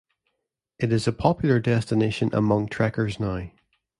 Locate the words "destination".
1.59-2.31